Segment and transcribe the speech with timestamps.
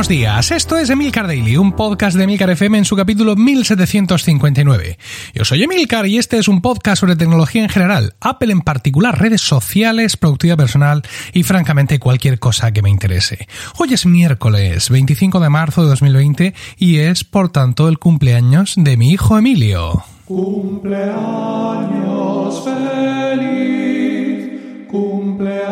[0.00, 0.50] buenos días.
[0.50, 4.98] Esto es Emilcar Daily, un podcast de Emilcar FM en su capítulo 1759.
[5.34, 9.20] Yo soy Emilcar y este es un podcast sobre tecnología en general, Apple en particular,
[9.20, 11.02] redes sociales, productividad personal
[11.34, 13.46] y francamente cualquier cosa que me interese.
[13.76, 18.96] Hoy es miércoles 25 de marzo de 2020 y es, por tanto, el cumpleaños de
[18.96, 20.02] mi hijo Emilio.
[20.24, 21.10] Cumpleaños
[22.64, 24.48] feliz,
[24.88, 25.68] cumpleaños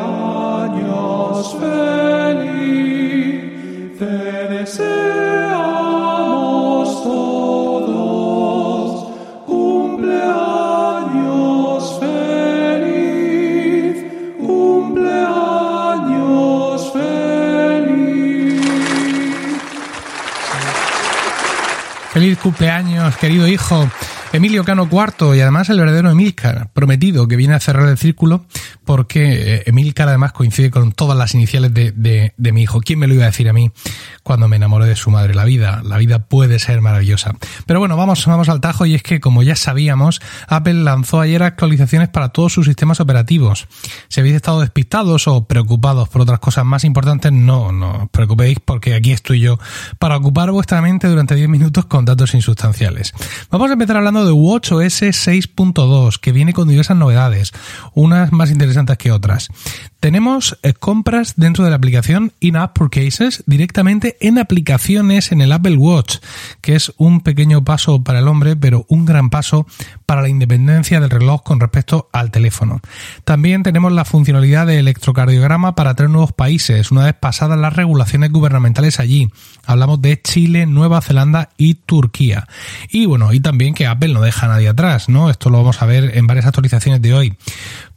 [1.58, 2.77] feliz,
[22.12, 23.88] Feliz cumpleaños, querido hijo.
[24.32, 28.44] Emilio Cano IV y además el verdadero Emilcar, prometido, que viene a cerrar el círculo
[28.84, 32.80] porque eh, Emilcar además coincide con todas las iniciales de, de, mi hijo.
[32.80, 33.70] ¿Quién me lo iba a decir a mí
[34.22, 35.34] cuando me enamoré de su madre?
[35.34, 37.34] La vida, la vida puede ser maravillosa.
[37.66, 41.42] Pero bueno, vamos, vamos al tajo y es que como ya sabíamos, Apple lanzó ayer
[41.42, 43.66] actualizaciones para todos sus sistemas operativos.
[44.08, 48.58] Si habéis estado despistados o preocupados por otras cosas más importantes, no, no os preocupéis
[48.64, 49.58] porque aquí estoy yo
[49.98, 53.12] para ocupar vuestra mente durante 10 minutos con datos insustanciales.
[53.50, 57.52] Vamos a empezar hablando de WatchOS 6.2, que viene con diversas novedades,
[57.94, 59.48] unas más interesantes que otras.
[60.00, 65.76] Tenemos eh, compras dentro de la aplicación In-App Purchases directamente en aplicaciones en el Apple
[65.76, 66.18] Watch,
[66.60, 69.66] que es un pequeño paso para el hombre, pero un gran paso
[70.06, 72.80] para la independencia del reloj con respecto al teléfono.
[73.24, 78.30] También tenemos la funcionalidad de electrocardiograma para tres nuevos países, una vez pasadas las regulaciones
[78.30, 79.30] gubernamentales allí.
[79.66, 82.46] Hablamos de Chile, Nueva Zelanda y Turquía.
[82.88, 85.28] Y bueno, y también que Apple no deja a nadie atrás, ¿no?
[85.28, 87.36] Esto lo vamos a ver en varias actualizaciones de hoy.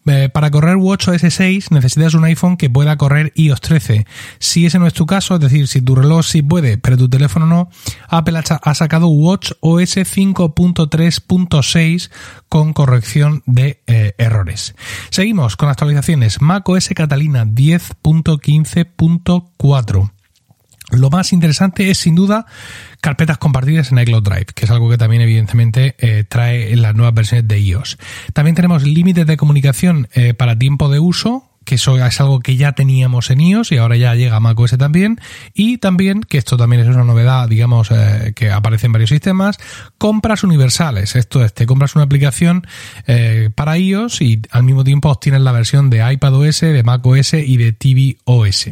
[0.07, 4.07] Eh, para correr WatchOS 6 necesitas un iPhone que pueda correr iOS 13.
[4.39, 7.07] Si ese no es tu caso, es decir, si tu reloj sí puede, pero tu
[7.07, 7.69] teléfono no,
[8.07, 12.09] Apple ha sacado WatchOS 5.3.6
[12.49, 14.73] con corrección de eh, errores.
[15.09, 16.41] Seguimos con actualizaciones.
[16.41, 20.11] macOS Catalina 10.15.4.
[20.91, 22.45] Lo más interesante es sin duda
[22.99, 26.95] carpetas compartidas en iCloud Drive, que es algo que también evidentemente eh, trae en las
[26.95, 27.97] nuevas versiones de iOS.
[28.33, 32.57] También tenemos límites de comunicación eh, para tiempo de uso, que eso es algo que
[32.57, 35.19] ya teníamos en iOS y ahora ya llega a macOS también.
[35.53, 39.57] Y también, que esto también es una novedad, digamos, eh, que aparece en varios sistemas,
[39.97, 41.15] compras universales.
[41.15, 42.67] Esto es, te compras una aplicación
[43.55, 47.71] para iOS y al mismo tiempo obtienes la versión de iPadOS, de macOS y de
[47.71, 48.69] tvOS.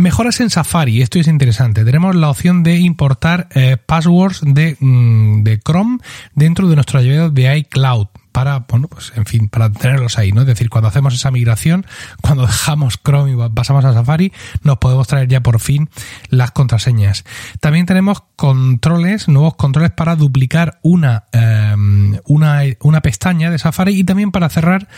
[0.00, 1.84] Mejoras en Safari, esto es interesante.
[1.84, 5.98] Tenemos la opción de importar eh, passwords de, mm, de Chrome
[6.34, 10.40] dentro de nuestro ayuda de iCloud para, bueno, pues en fin, para tenerlos ahí, ¿no?
[10.40, 11.84] Es decir, cuando hacemos esa migración,
[12.22, 15.90] cuando dejamos Chrome y pasamos a Safari, nos podemos traer ya por fin
[16.30, 17.26] las contraseñas.
[17.60, 21.76] También tenemos controles, nuevos controles para duplicar una, eh,
[22.24, 24.88] una, una pestaña de Safari y también para cerrar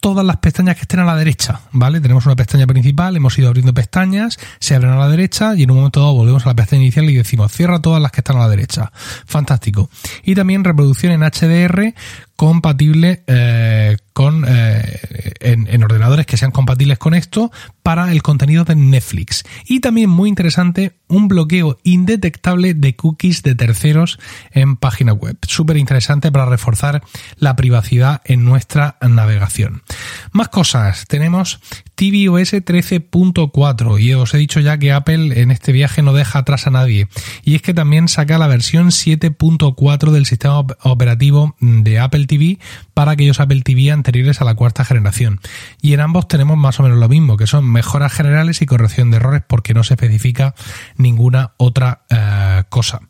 [0.00, 2.00] todas las pestañas que estén a la derecha, ¿vale?
[2.00, 5.70] Tenemos una pestaña principal, hemos ido abriendo pestañas, se abren a la derecha y en
[5.70, 8.36] un momento dado volvemos a la pestaña inicial y decimos cierra todas las que están
[8.36, 8.92] a la derecha.
[9.26, 9.90] Fantástico.
[10.24, 11.94] Y también reproducción en HDR
[12.38, 15.00] compatible eh, con eh,
[15.40, 17.50] en, en, ordenadores que sean compatibles con esto
[17.82, 19.42] para el contenido de Netflix.
[19.66, 24.20] Y también muy interesante un bloqueo indetectable de cookies de terceros
[24.52, 25.36] en página web.
[25.48, 27.02] Súper interesante para reforzar
[27.38, 29.82] la privacidad en nuestra navegación.
[30.30, 31.06] Más cosas.
[31.08, 31.58] Tenemos
[31.98, 36.68] tvOS 13.4 y os he dicho ya que Apple en este viaje no deja atrás
[36.68, 37.08] a nadie
[37.42, 42.60] y es que también saca la versión 7.4 del sistema operativo de Apple TV
[42.94, 45.40] para aquellos Apple TV anteriores a la cuarta generación.
[45.82, 49.10] Y en ambos tenemos más o menos lo mismo, que son mejoras generales y corrección
[49.10, 50.54] de errores porque no se especifica
[50.96, 53.00] ninguna otra uh, cosa.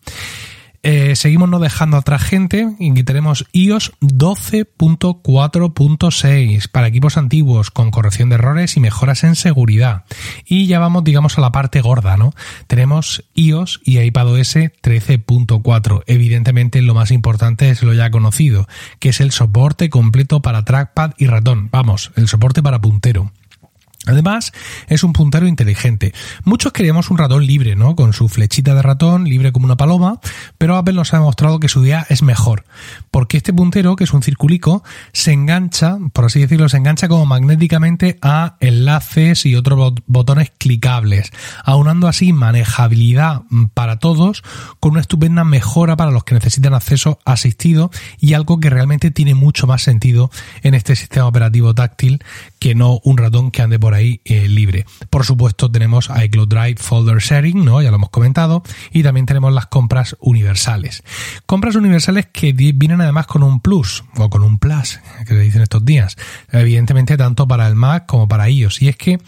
[0.82, 8.28] Eh, seguimos no dejando atrás gente y tenemos iOS 12.4.6 para equipos antiguos con corrección
[8.28, 10.04] de errores y mejoras en seguridad.
[10.44, 12.34] Y ya vamos, digamos, a la parte gorda, ¿no?
[12.66, 16.02] Tenemos iOS y iPadOS 13.4.
[16.06, 18.68] Evidentemente lo más importante es lo ya conocido,
[19.00, 21.70] que es el soporte completo para trackpad y ratón.
[21.72, 23.32] Vamos, el soporte para puntero.
[24.08, 24.52] Además,
[24.88, 26.12] es un puntero inteligente.
[26.44, 27.94] Muchos queríamos un ratón libre, ¿no?
[27.94, 30.20] Con su flechita de ratón, libre como una paloma,
[30.56, 32.64] pero Apple nos ha demostrado que su idea es mejor.
[33.10, 34.82] Porque este puntero, que es un circulico,
[35.12, 41.30] se engancha, por así decirlo, se engancha como magnéticamente a enlaces y otros botones clicables,
[41.64, 43.42] aunando así manejabilidad
[43.74, 44.42] para todos
[44.80, 49.34] con una estupenda mejora para los que necesitan acceso asistido y algo que realmente tiene
[49.34, 50.30] mucho más sentido
[50.62, 52.22] en este sistema operativo táctil
[52.58, 54.86] que no un ratón que ande por ahí eh, libre.
[55.10, 57.82] Por supuesto, tenemos iCloud Drive Folder Sharing, ¿no?
[57.82, 58.62] Ya lo hemos comentado.
[58.92, 61.02] Y también tenemos las compras universales.
[61.46, 65.62] Compras universales que vienen además con un plus, o con un plus, que se dicen
[65.62, 66.16] estos días.
[66.50, 68.82] Evidentemente, tanto para el Mac como para iOS.
[68.82, 69.18] Y es que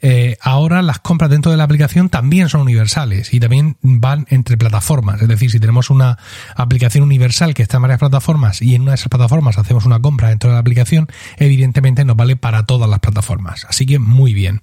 [0.00, 4.56] eh, ahora las compras dentro de la aplicación también son universales y también van entre
[4.56, 5.22] plataformas.
[5.22, 6.18] Es decir, si tenemos una
[6.56, 10.00] aplicación universal que está en varias plataformas y en una de esas plataformas hacemos una
[10.00, 13.66] compra dentro de la aplicación, evidentemente nos vale para todas las plataformas.
[13.68, 14.60] Así que muy bien.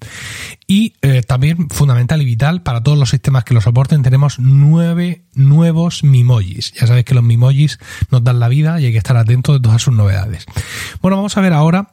[0.65, 5.24] Y eh, también fundamental y vital para todos los sistemas que lo soporten, tenemos nueve
[5.33, 6.71] nuevos Mimojis.
[6.71, 9.59] Ya sabéis que los Mimojis nos dan la vida y hay que estar atentos de
[9.59, 10.45] todas sus novedades.
[11.01, 11.89] Bueno, vamos a ver ahora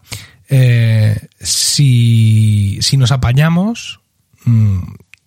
[0.49, 3.99] eh, si, si, nos apañamos,
[4.44, 4.78] mm,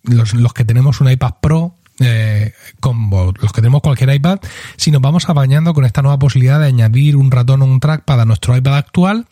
[0.04, 4.38] los, los, que tenemos un iPad Pro, eh, como los que tenemos cualquier iPad,
[4.78, 8.22] si nos vamos apañando con esta nueva posibilidad de añadir un ratón o un trackpad
[8.22, 9.26] a nuestro iPad actual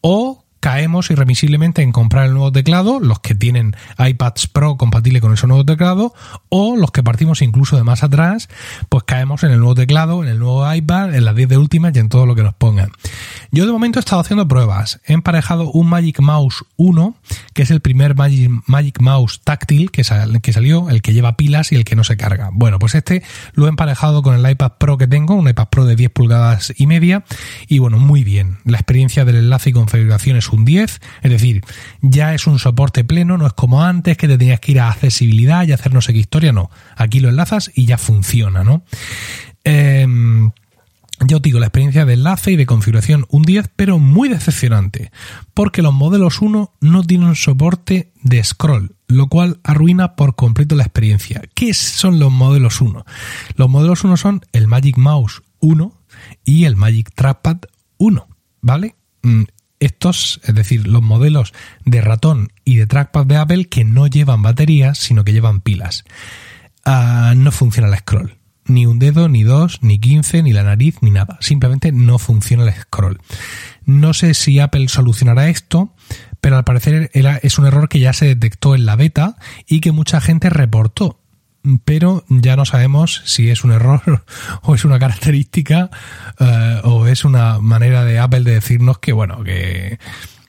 [0.00, 5.32] o caemos irremisiblemente en comprar el nuevo teclado, los que tienen iPads Pro compatible con
[5.32, 6.12] ese nuevo teclado,
[6.48, 8.48] o los que partimos incluso de más atrás,
[8.88, 11.94] pues caemos en el nuevo teclado, en el nuevo iPad, en las 10 de últimas
[11.94, 12.90] y en todo lo que nos pongan.
[13.52, 15.00] Yo de momento he estado haciendo pruebas.
[15.06, 17.16] He emparejado un Magic Mouse 1,
[17.54, 20.02] que es el primer Magic, Mouse táctil que,
[20.42, 22.50] que salió, el que lleva pilas y el que no se carga.
[22.52, 23.22] Bueno, pues este
[23.52, 26.74] lo he emparejado con el iPad Pro que tengo, un iPad Pro de 10 pulgadas
[26.76, 27.24] y media,
[27.68, 28.58] y bueno, muy bien.
[28.64, 31.62] La experiencia del enlace y configuración es un 10, es decir,
[32.02, 34.90] ya es un soporte pleno, no es como antes que te tenías que ir a
[34.90, 36.70] accesibilidad y hacer no sé qué historia, no.
[36.96, 38.82] Aquí lo enlazas y ya funciona, ¿no?
[39.64, 40.06] Eh,
[41.24, 45.10] yo digo, la experiencia de enlace y de configuración un 10, pero muy decepcionante,
[45.54, 50.82] porque los modelos 1 no tienen soporte de scroll, lo cual arruina por completo la
[50.82, 51.42] experiencia.
[51.54, 53.04] ¿Qué son los modelos 1?
[53.56, 55.92] Los modelos 1 son el Magic Mouse 1
[56.44, 57.58] y el Magic Trackpad
[57.96, 58.28] 1,
[58.60, 58.94] ¿vale?
[59.80, 61.52] Estos, es decir, los modelos
[61.84, 66.04] de ratón y de trackpad de Apple que no llevan baterías, sino que llevan pilas.
[66.84, 68.36] Ah, no funciona el scroll.
[68.64, 71.38] Ni un dedo, ni dos, ni quince, ni la nariz, ni nada.
[71.40, 73.20] Simplemente no funciona el scroll.
[73.84, 75.94] No sé si Apple solucionará esto,
[76.40, 79.36] pero al parecer es un error que ya se detectó en la beta
[79.66, 81.20] y que mucha gente reportó
[81.84, 84.24] pero ya no sabemos si es un error
[84.62, 85.90] o es una característica
[86.38, 89.98] eh, o es una manera de Apple de decirnos que, bueno, que,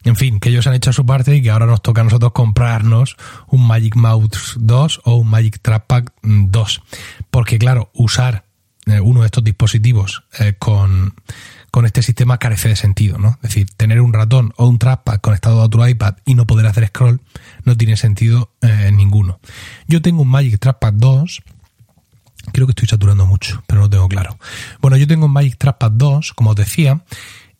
[0.03, 2.31] en fin, que ellos han hecho su parte y que ahora nos toca a nosotros
[2.31, 3.17] comprarnos
[3.47, 6.81] un Magic Mouse 2 o un Magic Trackpad 2.
[7.29, 8.45] Porque, claro, usar
[8.85, 11.13] eh, uno de estos dispositivos eh, con
[11.71, 13.37] con este sistema carece de sentido, ¿no?
[13.43, 16.65] Es decir, tener un ratón o un trackpad conectado a tu iPad y no poder
[16.65, 17.21] hacer scroll
[17.65, 19.39] no tiene sentido eh, ninguno.
[19.87, 21.41] Yo tengo un Magic Trackpad 2,
[22.51, 24.37] creo que estoy saturando mucho, pero no lo tengo claro.
[24.81, 27.01] Bueno, yo tengo un Magic Trackpad 2, como os decía,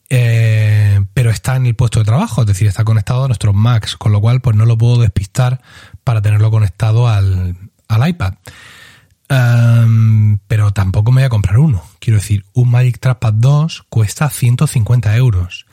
[0.09, 3.97] eh, pero está en el puesto de trabajo, es decir, está conectado a nuestros Macs,
[3.97, 5.61] con lo cual pues no lo puedo despistar
[6.03, 7.57] para tenerlo conectado al,
[7.87, 8.35] al iPad
[10.47, 11.83] pero tampoco me voy a comprar uno.
[12.07, 15.65] Quiero decir, un Magic Trackpad 2 cuesta 150 euros,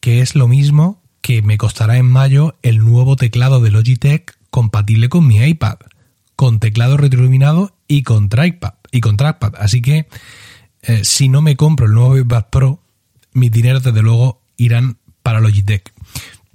[0.00, 5.08] que es lo mismo que me costará en mayo el nuevo teclado de Logitech compatible
[5.08, 5.76] con mi iPad,
[6.34, 8.74] con teclado retroiluminado y con trackpad.
[8.90, 9.54] Y con trackpad.
[9.56, 10.08] Así que
[10.82, 12.82] eh, si no me compro el nuevo iPad Pro,
[13.32, 15.92] mis dineros desde luego irán para Logitech.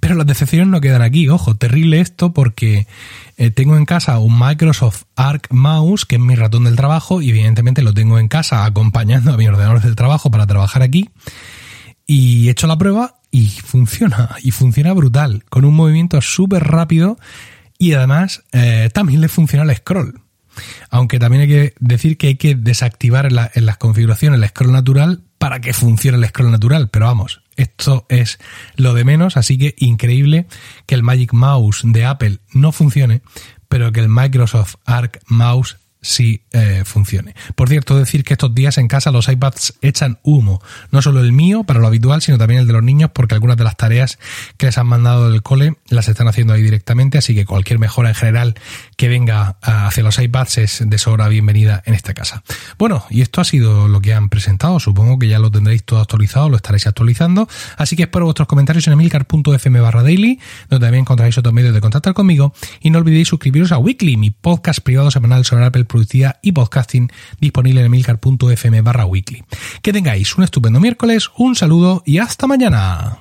[0.00, 1.28] Pero las decepciones no quedan aquí.
[1.28, 2.86] Ojo, terrible esto porque
[3.36, 7.30] eh, tengo en casa un Microsoft Arc Mouse, que es mi ratón del trabajo, y
[7.30, 11.10] evidentemente lo tengo en casa acompañando a mi ordenador del trabajo para trabajar aquí.
[12.06, 17.18] Y he hecho la prueba y funciona, y funciona brutal, con un movimiento súper rápido
[17.78, 20.20] y además eh, también le funciona el scroll.
[20.90, 24.72] Aunque también hay que decir que hay que desactivar en, en las configuraciones el scroll
[24.72, 28.38] natural para que funcione el scroll natural, pero vamos, esto es
[28.76, 30.46] lo de menos, así que increíble
[30.86, 33.20] que el Magic Mouse de Apple no funcione,
[33.68, 37.34] pero que el Microsoft Arc Mouse si eh, funcione.
[37.54, 41.32] Por cierto, decir que estos días en casa los iPads echan humo, no solo el
[41.32, 44.18] mío para lo habitual, sino también el de los niños, porque algunas de las tareas
[44.56, 48.10] que les han mandado del cole las están haciendo ahí directamente, así que cualquier mejora
[48.10, 48.54] en general
[48.96, 52.42] que venga hacia los iPads es de sobra bienvenida en esta casa.
[52.78, 56.00] Bueno, y esto ha sido lo que han presentado, supongo que ya lo tendréis todo
[56.00, 60.38] actualizado, lo estaréis actualizando, así que espero vuestros comentarios en emilcar.fm barra daily,
[60.68, 64.30] donde también encontraréis otros medios de contactar conmigo, y no olvidéis suscribiros a Weekly, mi
[64.30, 69.44] podcast privado semanal sobre Apple productividad y podcasting disponible en emilcar.fm barra weekly.
[69.82, 73.18] Que tengáis un estupendo miércoles, un saludo y hasta mañana.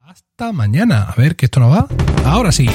[0.00, 1.02] Hasta mañana.
[1.02, 1.86] A ver, que esto no va.
[2.24, 2.68] Ahora sí.